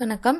வணக்கம். 0.00 0.38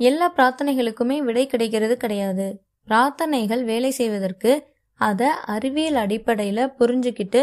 எல்லா 0.00 0.26
பிரார்த்தனைகளுக்குமே 0.36 1.16
விடை 1.18 1.42
கிடைக்கிறது 1.46 1.96
கிடையாது. 1.96 2.46
பிரார்த்தனைகள் 2.88 3.62
வேலை 3.64 3.90
செய்வதற்கு 3.90 4.52
அதை 5.00 5.28
அறிவியல் 5.44 5.94
அடிப்படையில் 5.94 6.62
புரிஞ்சுக்கிட்டு 6.78 7.40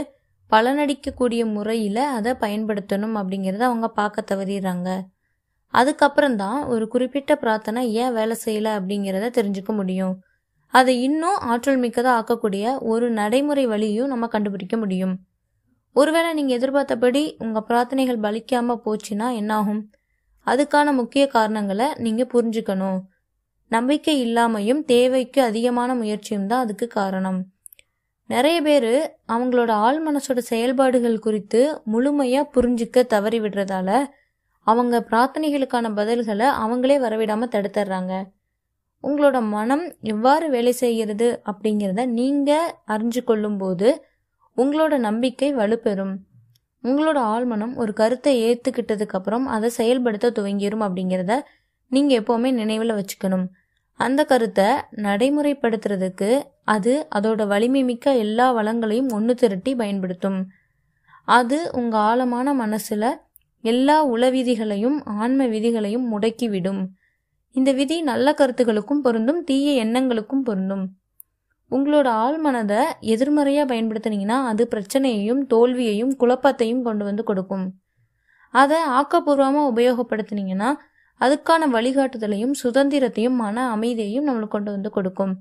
பலனடிக்கக்கூடிய 0.51 1.41
முறையில் 1.45 2.01
அதை 2.17 2.33
பயன்படுத்தணும் 2.33 3.15
அப்படிங்கிறத 3.19 3.63
அவங்க 3.69 3.89
பார்க்க 3.99 4.25
தவறிடுறாங்க. 4.31 4.89
அதுக்கப்புறம் 5.73 6.35
தான் 6.35 6.59
ஒரு 6.65 6.87
குறிப்பிட்ட 6.87 7.35
பிரார்த்தனை 7.35 7.83
ஏன் 7.93 8.13
வேலை 8.13 8.37
செய்யலை 8.45 8.73
அப்படிங்கிறத 8.79 9.31
தெரிஞ்சுக்க 9.39 9.73
முடியும். 9.73 10.13
அதை 10.73 11.01
இன்னும் 11.01 11.39
ஆற்றல் 11.53 11.81
மிக்கதாக 11.85 12.17
ஆக்கக்கூடிய 12.19 12.77
ஒரு 12.93 13.09
நடைமுறை 13.21 13.67
வழியும் 13.67 14.07
நம்ம 14.07 14.27
கண்டுபிடிக்க 14.27 14.77
முடியும். 14.77 15.17
ஒருவேளை 15.95 16.31
நீங்கள் 16.33 16.59
எதிர்பார்த்தபடி 16.59 17.25
உங்கள் 17.39 17.69
பிரார்த்தனைகள் 17.71 18.23
பலிக்காமல் 18.27 18.85
போச்சுன்னா 18.85 19.29
என்னாகும்? 19.41 19.83
அதுக்கான 20.47 20.93
முக்கிய 20.93 21.23
காரணங்களை 21.27 21.87
நீங்கள் 21.97 22.31
புரிஞ்சுக்கணும். 22.33 22.99
நம்பிக்கை 23.71 24.15
இல்லாமையும் 24.25 24.81
தேவைக்கு 24.85 25.39
அதிகமான 25.41 25.89
முயற்சியும் 25.95 26.47
தான் 26.47 26.63
அதுக்கு 26.65 26.87
காரணம். 26.87 27.39
நிறைய 28.29 28.57
பேர் 28.61 28.91
அவங்களோட 29.27 29.71
ஆள் 29.85 29.99
மனசோட 30.07 30.39
செயல்பாடுகள் 30.51 31.23
குறித்து 31.25 31.61
முழுமையாக 31.83 32.51
புரிஞ்சிக்க 32.55 33.03
தவறி 33.03 33.39
விடுறதால 33.39 33.89
அவங்க 34.67 34.99
பிரார்த்தனைகளுக்கான 35.09 35.89
பதில்களை 35.99 36.47
அவங்களே 36.63 36.97
வரவிடாமல் 36.99 37.53
தடுத்துடுறாங்க 37.55 38.13
உங்களோட 39.03 39.37
மனம் 39.47 39.83
எவ்வாறு 40.03 40.45
வேலை 40.49 40.73
செய்கிறது 40.73 41.27
அப்படிங்கிறத 41.51 42.03
நீங்கள் 42.19 42.69
அறிஞ்சு 42.87 43.21
கொள்ளும்போது 43.23 43.89
உங்களோட 44.57 44.93
நம்பிக்கை 44.97 45.49
வலுப்பெறும். 45.55 46.13
உங்களோட 46.83 47.19
ஆழ்மனம் 47.33 47.73
ஒரு 47.75 47.93
கருத்தை 47.93 48.33
ஏற்றுக்கிட்டதுக்கு 48.43 49.17
அப்புறம் 49.19 49.45
அதை 49.47 49.69
செயல்படுத்த 49.69 50.31
துவங்கிடும் 50.31 50.85
அப்படிங்கிறத 50.87 51.33
நீங்கள் 51.91 52.19
எப்போவுமே 52.19 52.49
நினைவில் 52.51 52.93
வச்சுக்கணும். 52.93 53.45
அந்த 53.99 54.21
கருத்தை 54.25 54.67
நடைமுறைப்படுத்துறதுக்கு 54.95 56.29
அது 56.65 56.93
அதோட 57.15 57.41
வலிமை 57.47 57.83
மிக்க 57.83 58.15
எல்லா 58.15 58.47
வளங்களையும் 58.55 59.11
ஒன்று 59.11 59.33
திரட்டி 59.35 59.75
பயன்படுத்தும். 59.75 60.39
அது 61.27 61.57
உங்கள் 61.71 61.99
ஆழமான 61.99 62.53
மனசில் 62.53 63.09
எல்லா 63.63 63.97
உள 64.03 64.23
விதிகளையும் 64.29 64.97
ஆன்ம 65.05 65.45
விதிகளையும் 65.47 66.07
முடக்கிவிடும். 66.13 66.81
இந்த 67.55 67.71
விதி 67.71 68.01
நல்ல 68.01 68.27
கருத்துகளுக்கும் 68.39 69.03
பொருந்தும் 69.03 69.43
தீய 69.43 69.85
எண்ணங்களுக்கும் 69.85 70.43
பொருந்தும். 70.43 70.85
உங்களோட 71.75 72.07
ஆள் 72.23 72.37
மனதை 72.37 72.81
எதிர்மறையாக 73.13 73.67
பயன்படுத்துனீங்கன்னா 73.71 74.37
அது 74.51 74.63
பிரச்சனையையும் 74.71 75.41
தோல்வியையும் 75.53 76.13
குழப்பத்தையும் 76.19 76.81
கொண்டு 76.81 77.03
வந்து 77.05 77.23
கொடுக்கும். 77.23 77.65
அதை 78.53 78.79
ஆக்கப்பூர்வமாக 78.99 79.69
உபயோகப்படுத்துனீங்கன்னா 79.71 80.69
அதுக்கான 81.21 81.67
வழிகாட்டுதலையும் 81.75 82.55
சுதந்திரத்தையும் 82.63 83.37
மன 83.43 83.65
அமைதியையும் 83.75 84.27
நம்மளுக்கு 84.27 84.55
கொண்டு 84.55 84.71
வந்து 84.71 84.89
கொடுக்கும். 84.89 85.33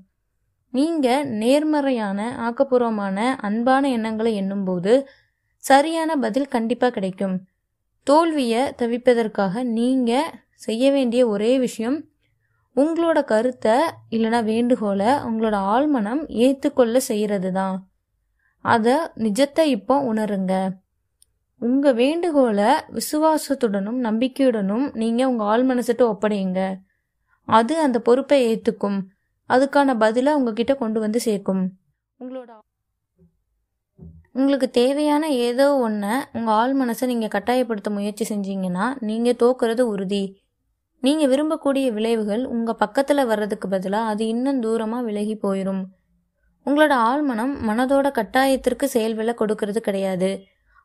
நீங்கள் 0.73 1.25
நேர்மறையான 1.41 2.19
ஆக்கப்பூர்வமான 2.47 3.17
அன்பான 3.47 3.89
எண்ணங்களை 3.89 4.31
எண்ணும்போது 4.35 4.93
சரியான 5.63 6.15
பதில் 6.15 6.53
கண்டிப்பாக 6.55 6.93
கிடைக்கும். 6.93 7.35
தோல்வியை 8.07 8.61
தவிப்பதற்காக 8.81 9.63
நீங்கள் 9.77 10.31
செய்ய 10.65 10.83
வேண்டிய 10.91 11.21
ஒரே 11.27 11.51
விஷயம் 11.59 11.97
உங்களோட 12.75 13.19
கருத்தை 13.31 13.75
இல்லைனா 14.15 14.39
வேண்டுகோளை 14.51 15.11
உங்களோட 15.27 15.57
ஆழ்மனம் 15.73 16.21
ஏற்றுக்கொள்ள 16.45 16.97
செய்கிறது 17.09 17.51
தான் 17.51 17.75
அதை 18.65 18.95
நிஜத்தை 19.23 19.65
இப்போ 19.77 19.95
உணருங்க. 20.11 20.53
உங்கள் 21.61 21.97
வேண்டுகோளை 22.01 22.69
விசுவாசத்துடனும் 22.97 23.99
நம்பிக்கையுடனும் 24.07 24.85
நீங்கள் 25.01 25.29
உங்கள் 25.31 25.49
ஆழ்மனசிட்ட 25.51 26.03
ஒப்படையுங்க. 26.13 26.61
அது 27.47 27.73
அந்த 27.85 27.97
பொறுப்பை 27.99 28.39
ஏற்றுக்கும் 28.49 28.99
அதுக்கான 29.49 29.95
பதிலை 30.03 30.31
உங்ககிட்ட 30.39 30.73
கொண்டு 30.75 30.99
வந்து 30.99 31.19
சேர்க்கும். 31.19 31.63
உங்களோட 32.19 32.51
உங்களுக்கு 34.35 34.67
தேவையான 34.77 35.23
ஏதோ 35.47 35.65
ஒன்றை 35.77 36.13
உங்கள் 36.37 36.55
ஆள் 36.59 36.73
மனசை 36.73 37.07
நீங்கள் 37.09 37.33
கட்டாயப்படுத்த 37.35 37.89
முயற்சி 37.97 38.25
செஞ்சீங்கன்னா 38.29 38.85
நீங்கள் 39.09 39.39
தோக்குறது 39.41 39.83
உறுதி. 39.93 40.23
நீங்கள் 41.03 41.29
விரும்பக்கூடிய 41.31 41.87
விளைவுகள் 41.91 42.43
உங்கள் 42.45 42.79
பக்கத்தில் 42.83 43.29
வர்றதுக்கு 43.31 43.67
பதிலாக 43.67 44.11
அது 44.11 44.23
இன்னும் 44.27 44.61
தூரமாக 44.63 45.03
விலகி 45.03 45.35
போயிடும் 45.35 45.83
உங்களோட 46.65 46.93
ஆழ்மனம் 47.09 47.53
மனதோட 47.67 48.07
கட்டாயத்திற்கு 48.17 48.85
செயல்விலை 48.93 49.33
கொடுக்கறது 49.39 49.79
கிடையாது. 49.79 50.29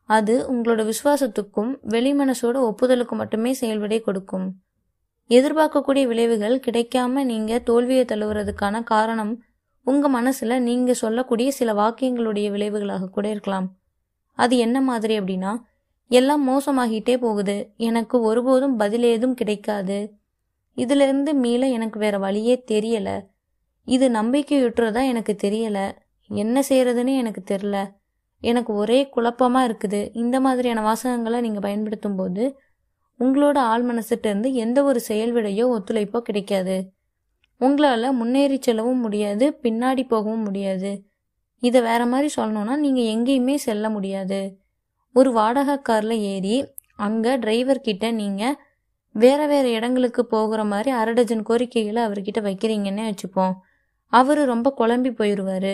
அது 0.09 0.33
உங்களோட 0.51 0.81
விசுவாசத்துக்கும் 0.89 1.71
வெளிமனசோட 1.93 2.57
ஒப்புதலுக்கு 2.69 3.15
மட்டுமே 3.15 3.51
செயல்விடை 3.53 3.99
கொடுக்கும். 4.01 4.47
எதிர்பார்க்கக்கூடிய 5.29 6.03
விளைவுகள் 6.07 6.55
கிடைக்காம 6.65 7.23
நீங்கள் 7.31 7.63
தோல்வியை 7.63 8.05
தழுவுறதுக்கான 8.05 8.83
காரணம் 8.83 9.33
உங்கள் 9.87 10.13
மனசில் 10.17 10.55
நீங்கள் 10.61 11.01
சொல்லக்கூடிய 11.03 11.49
சில 11.51 11.73
வாக்கியங்களுடைய 11.73 12.47
விளைவுகளாக 12.55 13.09
கூட 13.09 13.25
இருக்கலாம். 13.29 13.67
அது 14.37 14.57
என்ன 14.57 14.77
மாதிரி 14.81 15.13
அப்படின்னா 15.19 15.53
எல்லாம் 16.11 16.43
மோசமாகிட்டே 16.49 17.17
போகுது. 17.17 17.73
எனக்கு 17.77 18.21
ஒருபோதும் 18.21 18.75
பதில் 18.75 19.03
ஏதும் 19.03 19.33
கிடைக்காது. 19.33 19.99
இதிலிருந்து 20.73 21.33
மீள 21.33 21.67
எனக்கு 21.67 21.99
வேற 21.99 22.17
வழியே 22.17 22.63
தெரியல. 22.71 23.09
இது 23.83 24.09
நம்பிக்கையுற்றதா 24.09 25.07
எனக்கு 25.07 25.35
தெரியல. 25.43 25.79
என்ன 26.29 26.63
செய்யறதுன்னு 26.69 27.13
எனக்கு 27.17 27.41
தெரில 27.53 27.77
எனக்கு 28.39 28.73
ஒரே 28.73 29.09
குழப்பமாக 29.09 29.67
இருக்குது. 29.67 30.09
இந்த 30.13 30.39
மாதிரியான 30.39 30.81
வாசகங்களை 30.81 31.39
நீங்கள் 31.39 31.61
பயன்படுத்தும் 31.61 32.15
போது 32.15 32.43
உங்களோட 33.19 33.57
ஆள் 33.57 33.85
மனசுட்டேருந்து 33.85 34.51
எந்த 34.53 34.83
ஒரு 34.83 34.99
செயல்விடையோ 35.07 35.65
ஒத்துழைப்போ 35.75 36.19
கிடைக்காது. 36.19 36.77
உங்களால் 37.57 38.13
முன்னேறி 38.13 38.57
செல்லவும் 38.61 38.99
முடியாது 38.99 39.59
பின்னாடி 39.63 40.03
போகவும் 40.07 40.43
முடியாது. 40.43 40.91
இதை 41.63 41.81
வேற 41.81 42.05
மாதிரி 42.05 42.29
சொல்லணும்னா 42.35 42.75
நீங்கள் 42.75 43.09
எங்கேயுமே 43.15 43.55
செல்ல 43.55 43.89
முடியாது. 43.89 44.39
ஒரு 45.15 45.29
வாடகை 45.31 45.75
காரில் 45.81 46.17
ஏறி 46.33 46.55
அங்கே 47.05 47.33
டிரைவர்கிட்ட 47.43 48.05
நீங்கள் 48.21 48.57
வேறு 49.15 49.45
வேறு 49.47 49.69
இடங்களுக்கு 49.77 50.21
போகிற 50.25 50.61
மாதிரி 50.63 50.89
அரை 50.99 51.13
டஜன் 51.13 51.47
கோரிக்கைகளை 51.49 52.01
அவர்கிட்ட 52.07 52.39
வைக்கிறீங்கன்னே 52.47 53.03
வச்சுப்போம். 53.09 53.53
அவர் 54.13 54.41
ரொம்ப 54.45 54.67
குழம்பி 54.79 55.11
போயிடுவார் 55.19 55.73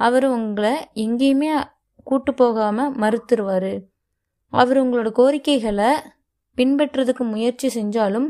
அவர் 0.00 0.26
உங்களை 0.36 0.74
எங்கேயுமே 1.04 1.50
கூட்டு 2.06 2.32
போகாமல் 2.34 2.92
மறுத்துருவார். 3.02 3.72
அவர் 4.52 4.78
உங்களோட 4.82 5.10
கோரிக்கைகளை 5.20 5.90
பின்பற்றுறதுக்கு 6.56 7.24
முயற்சி 7.34 7.68
செஞ்சாலும் 7.78 8.28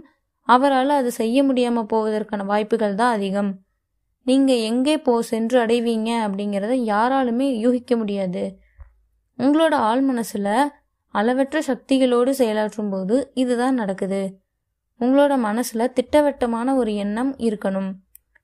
அவரால் 0.48 0.92
அதை 0.98 1.10
செய்ய 1.20 1.38
முடியாமல் 1.48 1.90
போவதற்கான 1.92 2.44
வாய்ப்புகள் 2.44 2.98
தான் 3.00 3.14
அதிகம். 3.16 3.50
நீங்கள் 4.26 4.64
எங்கே 4.70 4.94
போ 5.06 5.12
சென்று 5.32 5.56
அடைவீங்க 5.64 6.10
அப்படிங்கிறத 6.24 6.74
யாராலுமே 6.92 7.46
யூகிக்க 7.64 7.92
முடியாது. 7.96 8.42
உங்களோட 9.42 9.74
ஆள் 9.90 10.02
மனசில் 10.02 10.52
அளவற்ற 11.14 11.58
சக்திகளோடு 11.68 12.30
செயலாற்றும் 12.40 12.90
போது 12.90 13.16
இதுதான் 13.34 13.74
நடக்குது. 13.74 14.22
உங்களோட 15.00 15.34
மனசில் 15.46 15.92
திட்டவட்டமான 15.96 16.74
ஒரு 16.80 16.92
எண்ணம் 16.94 17.32
இருக்கணும். 17.48 17.90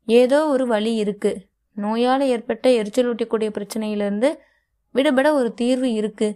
ஏதோ 0.09 0.39
ஒரு 0.47 0.65
வழி 0.67 0.93
இருக்கு. 0.95 1.33
நோயால் 1.77 2.25
ஏற்பட்ட 2.35 2.67
எரிச்சலூட்டக்கூடிய 2.81 3.49
பிரச்சனையிலேருந்து 3.57 4.29
விடுபட 4.95 5.29
ஒரு 5.35 5.49
தீர்வு 5.55 5.89
இருக்கு 5.93 6.29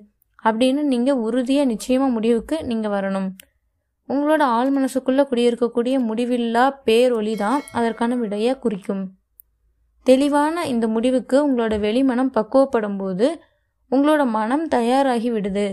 அப்படின்னு 0.45 0.83
நீங்கள் 0.93 1.21
உறுதியாக 1.27 1.71
நிச்சயமாக 1.71 2.15
முடிவுக்கு 2.17 2.57
நீங்கள் 2.65 2.93
வரணும். 2.97 3.29
உங்களோட 4.09 4.43
ஆள் 4.57 4.71
மனசுக்குள்ளே 4.77 5.25
குடியிருக்கக்கூடிய 5.31 5.97
முடிவில்லா 6.09 6.65
பேரொளி 6.87 7.35
தான் 7.37 7.61
அதற்கான 7.79 8.17
விடையை 8.17 8.53
குறிக்கும். 8.65 9.03
தெளிவான 10.07 10.65
இந்த 10.73 10.87
முடிவுக்கு 10.89 11.37
உங்களோட 11.47 11.75
வெளிமனம் 11.87 12.35
பக்குவப்படும் 12.37 12.99
போது 12.99 13.27
உங்களோட 13.91 14.27
மனம் 14.27 14.69
தயாராகி 14.69 15.31
விடுது. 15.33 15.67